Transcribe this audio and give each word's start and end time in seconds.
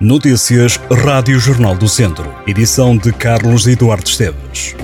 Notícias 0.00 0.80
Rádio 1.04 1.38
Jornal 1.38 1.76
do 1.76 1.86
Centro. 1.86 2.34
Edição 2.46 2.96
de 2.96 3.12
Carlos 3.12 3.66
Eduardo 3.66 4.08
Esteves. 4.08 4.74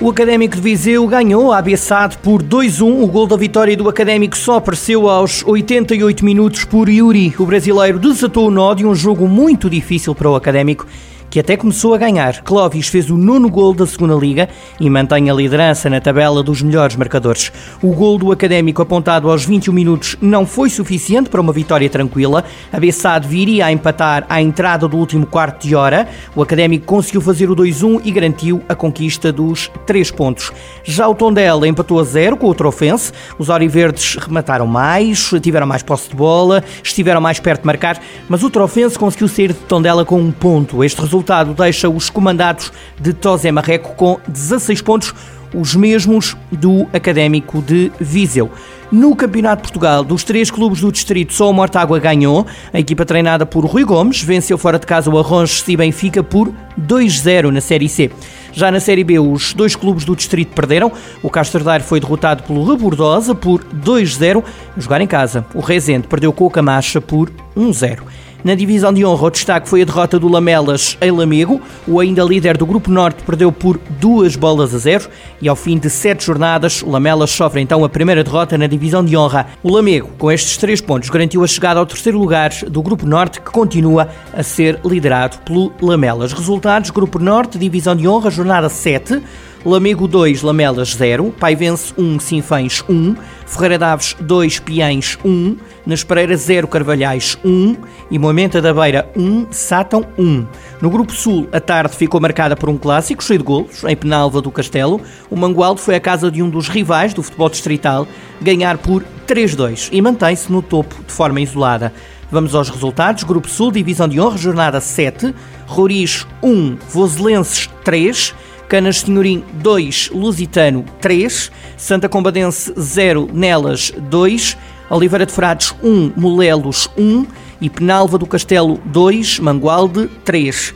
O 0.00 0.08
Académico 0.08 0.54
de 0.54 0.62
Viseu 0.62 1.04
ganhou 1.08 1.52
a 1.52 1.58
ABSAD 1.58 2.18
por 2.18 2.40
2-1. 2.40 3.02
O 3.02 3.08
gol 3.08 3.26
da 3.26 3.36
vitória 3.36 3.76
do 3.76 3.88
Académico 3.88 4.36
só 4.36 4.58
apareceu 4.58 5.08
aos 5.08 5.42
88 5.44 6.24
minutos 6.24 6.62
por 6.62 6.88
Yuri. 6.88 7.34
O 7.36 7.44
brasileiro 7.44 7.98
desatou 7.98 8.46
o 8.46 8.50
nó 8.52 8.74
de 8.74 8.86
um 8.86 8.94
jogo 8.94 9.26
muito 9.26 9.68
difícil 9.68 10.14
para 10.14 10.30
o 10.30 10.36
Académico 10.36 10.86
que 11.30 11.40
até 11.40 11.56
começou 11.56 11.94
a 11.94 11.98
ganhar. 11.98 12.42
Clóvis 12.42 12.88
fez 12.88 13.10
o 13.10 13.16
nono 13.16 13.50
gol 13.50 13.74
da 13.74 13.86
segunda 13.86 14.14
Liga 14.14 14.48
e 14.80 14.88
mantém 14.88 15.30
a 15.30 15.34
liderança 15.34 15.90
na 15.90 16.00
tabela 16.00 16.42
dos 16.42 16.62
melhores 16.62 16.96
marcadores. 16.96 17.52
O 17.82 17.92
gol 17.92 18.18
do 18.18 18.32
Académico 18.32 18.80
apontado 18.80 19.30
aos 19.30 19.44
21 19.44 19.72
minutos 19.72 20.16
não 20.20 20.46
foi 20.46 20.70
suficiente 20.70 21.28
para 21.28 21.40
uma 21.40 21.52
vitória 21.52 21.88
tranquila. 21.90 22.44
A 22.72 22.80
Bessade 22.80 23.28
viria 23.28 23.66
a 23.66 23.72
empatar 23.72 24.24
à 24.28 24.40
entrada 24.40 24.88
do 24.88 24.96
último 24.96 25.26
quarto 25.26 25.66
de 25.66 25.74
hora. 25.74 26.08
O 26.34 26.42
Académico 26.42 26.86
conseguiu 26.86 27.20
fazer 27.20 27.50
o 27.50 27.56
2-1 27.56 28.00
e 28.04 28.10
garantiu 28.10 28.62
a 28.68 28.74
conquista 28.74 29.30
dos 29.30 29.70
3 29.86 30.10
pontos. 30.10 30.50
Já 30.82 31.06
o 31.06 31.14
Tondela 31.14 31.68
empatou 31.68 32.00
a 32.00 32.04
zero 32.04 32.36
com 32.36 32.48
o 32.48 32.54
Trofense. 32.54 33.12
Os 33.38 33.48
Oriverdes 33.48 34.16
remataram 34.16 34.66
mais, 34.66 35.30
tiveram 35.42 35.66
mais 35.66 35.82
posse 35.82 36.08
de 36.08 36.16
bola, 36.16 36.64
estiveram 36.82 37.20
mais 37.20 37.38
perto 37.38 37.62
de 37.62 37.66
marcar, 37.66 38.00
mas 38.28 38.42
o 38.42 38.50
Trofense 38.50 38.98
conseguiu 38.98 39.28
sair 39.28 39.48
de 39.48 39.58
Tondela 39.60 40.04
com 40.04 40.18
um 40.18 40.32
ponto. 40.32 40.82
Este 40.82 41.00
resultado 41.00 41.17
resultado 41.18 41.52
deixa 41.52 41.88
os 41.88 42.08
comandados 42.08 42.72
de 43.00 43.12
Tosé 43.12 43.50
Marreco 43.50 43.94
com 43.96 44.20
16 44.28 44.82
pontos, 44.82 45.14
os 45.52 45.74
mesmos 45.74 46.36
do 46.52 46.86
Académico 46.92 47.60
de 47.60 47.90
Viseu. 47.98 48.50
No 48.90 49.16
Campeonato 49.16 49.56
de 49.56 49.62
Portugal, 49.68 50.04
dos 50.04 50.22
três 50.22 50.50
clubes 50.50 50.80
do 50.80 50.92
distrito, 50.92 51.34
só 51.34 51.50
o 51.50 51.52
Mortágua 51.52 51.98
ganhou. 51.98 52.46
A 52.72 52.78
equipa 52.78 53.04
treinada 53.04 53.44
por 53.44 53.64
Rui 53.64 53.84
Gomes 53.84 54.22
venceu 54.22 54.56
fora 54.56 54.78
de 54.78 54.86
casa 54.86 55.10
o 55.10 55.18
Arronches 55.18 55.66
e 55.68 55.76
Benfica 55.76 56.22
por 56.22 56.52
2-0 56.80 57.50
na 57.50 57.60
Série 57.60 57.88
C. 57.88 58.10
Já 58.52 58.70
na 58.70 58.80
Série 58.80 59.04
B, 59.04 59.18
os 59.18 59.52
dois 59.52 59.74
clubes 59.74 60.04
do 60.04 60.16
distrito 60.16 60.54
perderam. 60.54 60.92
O 61.22 61.28
Castro 61.28 61.64
Daire 61.64 61.84
foi 61.84 62.00
derrotado 62.00 62.44
pelo 62.44 62.64
Rebordosa 62.64 63.34
por 63.34 63.62
2-0. 63.64 64.42
A 64.76 64.80
jogar 64.80 65.00
em 65.00 65.06
casa, 65.06 65.44
o 65.54 65.60
Rezende 65.60 66.06
perdeu 66.06 66.32
com 66.32 66.46
o 66.46 66.50
Camacha 66.50 67.00
por 67.00 67.30
1-0. 67.56 67.98
Na 68.44 68.54
divisão 68.54 68.92
de 68.92 69.04
honra, 69.04 69.26
o 69.26 69.30
destaque 69.30 69.68
foi 69.68 69.82
a 69.82 69.84
derrota 69.84 70.16
do 70.16 70.28
Lamelas 70.28 70.96
em 71.00 71.10
Lamego. 71.10 71.60
O 71.88 71.98
ainda 71.98 72.22
líder 72.22 72.56
do 72.56 72.64
Grupo 72.64 72.88
Norte 72.88 73.24
perdeu 73.24 73.50
por 73.50 73.80
duas 73.98 74.36
bolas 74.36 74.72
a 74.72 74.78
zero 74.78 75.08
e 75.42 75.48
ao 75.48 75.56
fim 75.56 75.76
de 75.76 75.90
sete 75.90 76.24
jornadas, 76.24 76.80
o 76.82 76.88
Lamelas 76.88 77.30
sofre 77.30 77.60
então 77.60 77.84
a 77.84 77.88
primeira 77.88 78.22
derrota 78.22 78.56
na 78.56 78.68
divisão 78.68 79.04
de 79.04 79.16
honra. 79.16 79.48
O 79.60 79.72
Lamego, 79.72 80.10
com 80.16 80.30
estes 80.30 80.56
três 80.56 80.80
pontos, 80.80 81.10
garantiu 81.10 81.42
a 81.42 81.48
chegada 81.48 81.80
ao 81.80 81.86
terceiro 81.86 82.16
lugar 82.16 82.50
do 82.68 82.80
Grupo 82.80 83.04
Norte, 83.04 83.40
que 83.40 83.50
continua 83.50 84.08
a 84.32 84.42
ser 84.44 84.78
liderado 84.84 85.38
pelo 85.38 85.72
Lamelas. 85.82 86.32
Resultados: 86.32 86.90
Grupo 86.90 87.18
Norte, 87.18 87.58
divisão 87.58 87.96
de 87.96 88.06
honra, 88.06 88.30
jornada 88.30 88.68
7. 88.68 89.20
Lamego 89.64 90.06
2, 90.06 90.42
Lamelas 90.42 90.94
0, 90.94 91.34
Paivense 91.38 91.92
1, 91.98 92.20
Sinfães 92.20 92.84
1, 92.88 93.16
Ferreira 93.44 93.78
Daves 93.78 94.16
2, 94.20 94.60
Piães 94.60 95.18
1, 95.24 95.56
Nas 95.84 96.04
Pereiras 96.04 96.42
0, 96.42 96.68
Carvalhais 96.68 97.36
1 97.44 97.76
e 98.10 98.18
Moimenta 98.18 98.62
da 98.62 98.72
Beira 98.72 99.10
1, 99.16 99.48
Sátão 99.50 100.06
1. 100.16 100.46
No 100.80 100.88
Grupo 100.88 101.12
Sul, 101.12 101.48
a 101.52 101.60
tarde 101.60 101.96
ficou 101.96 102.20
marcada 102.20 102.56
por 102.56 102.68
um 102.68 102.78
clássico 102.78 103.22
cheio 103.22 103.40
de 103.40 103.44
golos, 103.44 103.82
em 103.84 103.96
Penalva 103.96 104.40
do 104.40 104.50
Castelo. 104.50 105.00
O 105.28 105.36
Mangualdo 105.36 105.80
foi 105.80 105.96
a 105.96 106.00
casa 106.00 106.30
de 106.30 106.42
um 106.42 106.48
dos 106.48 106.68
rivais 106.68 107.12
do 107.12 107.22
futebol 107.22 107.50
distrital, 107.50 108.06
ganhar 108.40 108.78
por 108.78 109.04
3-2 109.26 109.88
e 109.90 110.00
mantém-se 110.00 110.52
no 110.52 110.62
topo 110.62 110.94
de 111.04 111.12
forma 111.12 111.40
isolada. 111.40 111.92
Vamos 112.30 112.54
aos 112.54 112.68
resultados. 112.68 113.24
Grupo 113.24 113.48
Sul, 113.48 113.72
Divisão 113.72 114.06
de 114.06 114.20
Honra, 114.20 114.36
jornada 114.36 114.80
7. 114.80 115.34
Roriz 115.66 116.26
1, 116.42 116.76
Voselenses 116.90 117.68
3. 117.82 118.34
Canas 118.68 119.00
Senhorim 119.00 119.42
2, 119.54 120.10
Lusitano 120.12 120.84
3, 121.00 121.50
Santa 121.76 122.06
Combadense 122.06 122.70
0, 122.78 123.30
Nelas 123.32 123.90
2, 123.96 124.58
Oliveira 124.90 125.24
de 125.24 125.32
Frades 125.32 125.74
1, 125.82 126.12
Molelos 126.14 126.90
1 126.96 127.26
e 127.62 127.70
Penalva 127.70 128.18
do 128.18 128.26
Castelo 128.26 128.78
2, 128.84 129.38
Mangualde 129.38 130.08
3. 130.22 130.74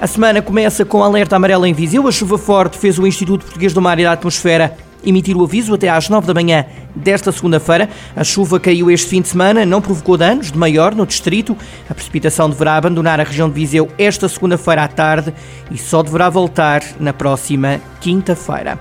A 0.00 0.06
semana 0.06 0.40
começa 0.40 0.84
com 0.84 1.02
alerta 1.02 1.34
amarelo 1.34 1.66
em 1.66 1.72
Viseu. 1.72 2.06
A 2.06 2.12
chuva 2.12 2.38
forte 2.38 2.78
fez 2.78 2.98
o 3.00 3.06
Instituto 3.06 3.44
Português 3.44 3.72
do 3.72 3.82
Mar 3.82 3.98
e 3.98 4.04
da 4.04 4.12
Atmosfera 4.12 4.76
emitir 5.04 5.36
o 5.36 5.44
aviso 5.44 5.74
até 5.74 5.88
às 5.88 6.08
9 6.08 6.26
da 6.26 6.34
manhã 6.34 6.64
desta 6.94 7.30
segunda-feira. 7.32 7.88
A 8.14 8.24
chuva 8.24 8.58
caiu 8.58 8.90
este 8.90 9.08
fim 9.08 9.20
de 9.20 9.28
semana, 9.28 9.66
não 9.66 9.80
provocou 9.80 10.16
danos 10.16 10.50
de 10.50 10.58
maior 10.58 10.94
no 10.94 11.06
distrito. 11.06 11.56
A 11.88 11.94
precipitação 11.94 12.48
deverá 12.48 12.76
abandonar 12.76 13.20
a 13.20 13.24
região 13.24 13.48
de 13.48 13.54
Viseu 13.54 13.88
esta 13.98 14.28
segunda-feira 14.28 14.84
à 14.84 14.88
tarde 14.88 15.32
e 15.70 15.78
só 15.78 16.02
deverá 16.02 16.28
voltar 16.28 16.82
na 16.98 17.12
próxima 17.12 17.80
quinta-feira. 18.00 18.78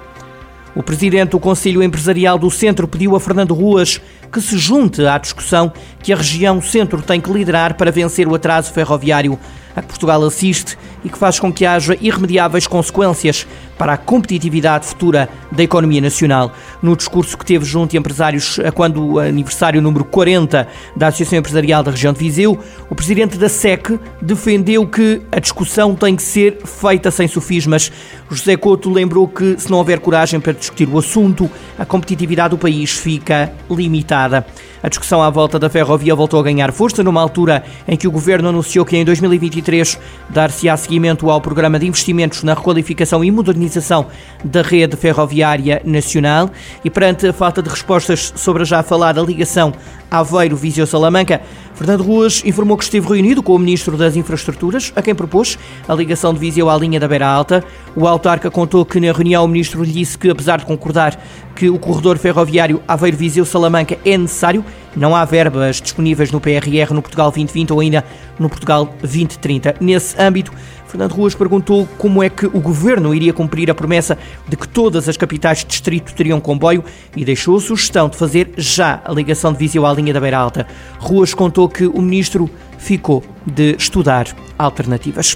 O 0.76 0.82
presidente 0.82 1.32
do 1.32 1.40
Conselho 1.40 1.84
Empresarial 1.84 2.40
do 2.40 2.50
Centro 2.50 2.88
pediu 2.88 3.16
a 3.16 3.20
Fernando 3.20 3.54
Ruas 3.54 4.02
que 4.32 4.42
se 4.42 4.58
junte 4.58 5.06
à 5.06 5.20
discussão 5.20 5.72
que 6.02 6.12
a 6.12 6.16
região 6.16 6.60
centro 6.60 7.00
tem 7.00 7.22
que 7.22 7.32
liderar 7.32 7.76
para 7.76 7.92
vencer 7.92 8.28
o 8.28 8.34
atraso 8.34 8.74
ferroviário 8.74 9.38
a 9.76 9.82
que 9.82 9.88
Portugal 9.88 10.24
assiste 10.24 10.76
e 11.04 11.10
que 11.10 11.18
faz 11.18 11.40
com 11.40 11.54
que 11.54 11.66
haja 11.66 11.96
irremediáveis 12.02 12.66
consequências 12.66 13.46
para 13.78 13.94
a 13.94 13.98
competitividade 13.98 14.86
futura 14.86 15.30
da 15.52 15.64
economia 15.64 16.02
nacional. 16.02 16.52
No 16.82 16.96
discurso 16.96 17.38
que 17.38 17.46
teve 17.46 17.66
junto 17.66 17.96
a 17.96 18.00
empresários 18.00 18.60
quando 18.74 19.14
o 19.14 19.20
aniversário 19.20 19.82
número 19.82 20.06
40 20.06 20.68
da 20.96 21.08
Associação 21.08 21.40
Empresarial 21.40 21.84
da 21.84 21.92
região 21.92 22.14
de 22.14 22.20
Viseu, 22.20 22.58
o 22.90 22.96
presidente 22.96 23.38
da 23.38 23.50
SEC 23.50 24.00
defendeu 24.22 24.88
que 24.88 25.22
a 25.32 25.40
discussão 25.40 25.96
tem 25.96 26.16
que 26.16 26.24
ser 26.24 26.58
feita 26.66 27.12
sem 27.12 27.28
sofismas. 27.28 27.92
José 28.30 28.56
Couto 28.58 28.92
lembrou 28.92 29.28
que 29.28 29.60
se 29.60 29.70
não 29.70 29.78
houver 29.78 30.00
coragem 30.00 30.40
para 30.40 30.54
discutir 30.54 30.88
o 30.88 30.98
assunto, 30.98 31.50
a 31.78 31.86
competitividade 31.86 32.52
do 32.52 32.58
país 32.58 32.92
fica 32.92 33.52
limitada. 33.70 34.46
A 34.82 34.90
discussão 34.90 35.24
à 35.24 35.30
volta 35.30 35.58
da 35.58 35.70
ferrovia 35.70 36.14
voltou 36.14 36.38
a 36.38 36.44
ganhar 36.44 36.74
força 36.74 37.02
numa 37.02 37.22
altura 37.22 37.64
em 37.88 37.96
que 37.96 38.06
o 38.06 38.12
governo 38.12 38.50
anunciou 38.50 38.86
que 38.86 38.98
em 38.98 39.06
2023 39.06 39.98
dar-se-á 40.30 40.76
seguimento 40.76 41.30
ao 41.30 41.40
programa 41.40 41.80
de 41.80 41.88
investimentos 41.88 42.44
na 42.44 42.54
requalificação 42.54 43.24
e 43.24 43.32
modernização 43.64 44.08
da 44.44 44.62
rede 44.62 44.96
ferroviária 44.98 45.82
nacional 45.86 46.50
e 46.84 46.90
perante 46.90 47.28
a 47.28 47.34
falta 47.34 47.62
de 47.62 47.70
respostas 47.70 48.34
sobre 48.36 48.64
a 48.64 48.66
já 48.66 48.84
falada 48.84 49.22
ligação 49.22 49.74
Aveiro-Viseu-Salamanca, 50.12 51.42
Fernando 51.74 52.04
Ruas 52.04 52.44
informou 52.46 52.78
que 52.78 52.84
esteve 52.84 53.08
reunido 53.08 53.42
com 53.42 53.56
o 53.56 53.60
Ministro 53.60 53.98
das 53.98 54.16
Infraestruturas, 54.16 54.92
a 54.96 55.02
quem 55.02 55.16
propôs 55.16 55.58
a 55.88 55.96
ligação 55.96 56.34
de 56.34 56.40
Viseu 56.40 56.70
à 56.70 56.78
linha 56.78 57.00
da 57.00 57.08
Beira 57.08 57.26
Alta. 57.26 57.64
O 57.96 58.08
autarca 58.08 58.52
contou 58.52 58.86
que 58.86 59.00
na 59.00 59.12
reunião 59.12 59.44
o 59.46 59.48
Ministro 59.48 59.84
lhe 59.84 59.92
disse 59.92 60.18
que, 60.18 60.30
apesar 60.30 60.60
de 60.60 60.66
concordar 60.66 61.20
que 61.56 61.70
o 61.70 61.80
corredor 61.80 62.18
ferroviário 62.18 62.82
Aveiro-Viseu-Salamanca 62.88 63.98
é 64.06 64.18
necessário, 64.18 64.64
não 64.96 65.16
há 65.16 65.26
verbas 65.26 65.82
disponíveis 65.82 66.32
no 66.32 66.40
PRR 66.40 66.94
no 66.94 67.02
Portugal 67.02 67.30
2020 67.30 67.74
ou 67.74 67.80
ainda 67.80 68.04
no 68.40 68.50
Portugal 68.50 68.94
2030. 69.02 69.76
Nesse 69.80 70.22
âmbito, 70.22 70.52
Fernando 70.88 71.14
Ruas 71.14 71.34
perguntou 71.34 71.88
como 71.98 72.22
é 72.22 72.30
que 72.30 72.46
o 72.46 72.60
governo 72.60 73.16
iria 73.16 73.34
cumprir 73.34 73.72
a 73.72 73.74
promessa 73.74 74.18
de 74.48 74.56
que 74.56 74.68
todas 74.68 75.10
as 75.10 75.18
capitais 75.18 75.60
de 75.60 75.66
distrito 75.66 76.14
teriam 76.14 76.40
comboio 76.40 76.84
e 77.16 77.26
deixou 77.26 77.58
a 77.58 77.62
sugestão 77.62 78.08
de 78.08 78.16
fazer 78.16 78.54
já 78.58 79.02
a 79.04 79.12
ligação 79.12 79.52
de 79.52 79.58
Viseu 79.58 79.86
à 79.88 79.94
linha 79.94 80.14
da 80.14 80.22
Beira 80.22 80.38
Alta. 80.38 80.68
Ruas 81.00 81.34
contou 81.34 81.68
que 81.68 81.88
o 81.88 82.00
ministro 82.00 82.48
ficou 82.78 83.24
de 83.46 83.76
estudar 83.78 84.28
alternativas. 84.58 85.36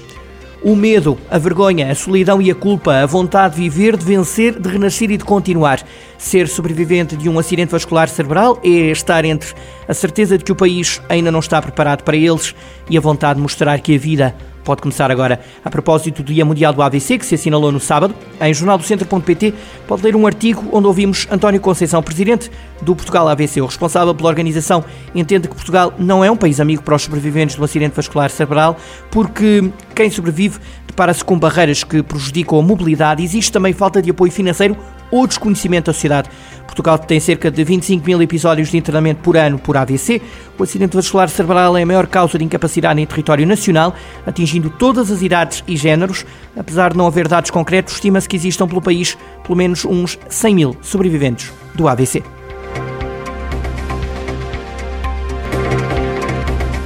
O 0.67 0.75
medo, 0.75 1.17
a 1.31 1.37
vergonha, 1.37 1.89
a 1.89 1.95
solidão 1.95 2.41
e 2.41 2.51
a 2.51 2.53
culpa, 2.53 2.95
a 2.95 3.05
vontade 3.05 3.55
de 3.55 3.61
viver, 3.61 3.95
de 3.95 4.03
vencer, 4.03 4.59
de 4.59 4.67
renascer 4.67 5.09
e 5.09 5.15
de 5.15 5.23
continuar. 5.23 5.81
Ser 6.17 6.49
sobrevivente 6.49 7.15
de 7.15 7.29
um 7.29 7.39
acidente 7.39 7.71
vascular 7.71 8.09
cerebral 8.09 8.59
é 8.61 8.91
estar 8.91 9.23
entre 9.23 9.53
a 9.87 9.93
certeza 9.93 10.37
de 10.37 10.43
que 10.43 10.51
o 10.51 10.55
país 10.57 11.01
ainda 11.07 11.31
não 11.31 11.39
está 11.39 11.61
preparado 11.61 12.03
para 12.03 12.17
eles 12.17 12.53
e 12.89 12.97
a 12.97 12.99
vontade 12.99 13.35
de 13.35 13.43
mostrar 13.43 13.79
que 13.79 13.95
a 13.95 13.97
vida 13.97 14.35
pode 14.67 14.81
começar 14.81 15.09
agora. 15.09 15.39
A 15.63 15.69
propósito 15.69 16.21
do 16.21 16.33
Dia 16.33 16.43
Mundial 16.43 16.73
do 16.73 16.81
AVC, 16.81 17.17
que 17.17 17.25
se 17.25 17.35
assinalou 17.35 17.71
no 17.71 17.79
sábado, 17.79 18.13
em 18.41 18.53
jornaldocentro.pt 18.53 19.53
pode 19.87 20.03
ler 20.03 20.13
um 20.13 20.27
artigo 20.27 20.67
onde 20.73 20.85
ouvimos 20.85 21.25
António 21.31 21.61
Conceição, 21.61 22.03
presidente 22.03 22.51
do 22.81 22.93
Portugal 22.93 23.29
AVC. 23.29 23.61
O 23.61 23.65
responsável 23.65 24.13
pela 24.13 24.27
organização 24.27 24.83
entende 25.15 25.47
que 25.47 25.55
Portugal 25.55 25.93
não 25.97 26.23
é 26.23 26.29
um 26.29 26.35
país 26.35 26.59
amigo 26.59 26.83
para 26.83 26.95
os 26.95 27.03
sobreviventes 27.03 27.55
do 27.55 27.63
acidente 27.63 27.95
vascular 27.95 28.29
cerebral, 28.29 28.75
porque 29.09 29.71
quem 29.95 30.11
sobrevive 30.11 30.59
depara-se 30.85 31.23
com 31.23 31.39
barreiras 31.39 31.85
que 31.85 32.03
prejudicam 32.03 32.59
a 32.59 32.61
mobilidade. 32.61 33.23
Existe 33.23 33.53
também 33.53 33.71
falta 33.71 34.01
de 34.01 34.11
apoio 34.11 34.33
financeiro 34.33 34.75
ou 35.11 35.27
desconhecimento 35.27 35.85
da 35.85 35.93
sociedade. 35.93 36.29
Portugal 36.65 36.99
tem 36.99 37.19
cerca 37.19 37.49
de 37.49 37.63
25 37.63 38.05
mil 38.05 38.21
episódios 38.21 38.69
de 38.69 38.77
internamento 38.77 39.21
por 39.21 39.35
ano 39.37 39.57
por 39.57 39.77
AVC. 39.77 40.21
O 40.57 40.63
acidente 40.63 40.95
vascular 40.95 41.29
cerebral 41.29 41.77
é 41.77 41.83
a 41.83 41.85
maior 41.85 42.07
causa 42.07 42.37
de 42.37 42.43
incapacidade 42.43 43.01
em 43.01 43.05
território 43.05 43.47
nacional, 43.47 43.95
atingindo 44.25 44.69
todas 44.69 45.09
as 45.09 45.21
idades 45.21 45.63
e 45.67 45.75
géneros. 45.75 46.25
Apesar 46.55 46.91
de 46.91 46.97
não 46.97 47.07
haver 47.07 47.27
dados 47.27 47.49
concretos, 47.49 47.93
estima-se 47.95 48.27
que 48.27 48.35
existam 48.35 48.67
pelo 48.67 48.81
país 48.81 49.17
pelo 49.43 49.57
menos 49.57 49.85
uns 49.85 50.19
100 50.29 50.55
mil 50.55 50.77
sobreviventes 50.81 51.51
do 51.73 51.87
AVC. 51.87 52.23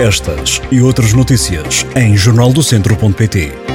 Estas 0.01 0.59
e 0.71 0.81
outras 0.81 1.13
notícias 1.13 1.85
em 1.95 2.17
jornaldocentro.pt. 2.17 3.70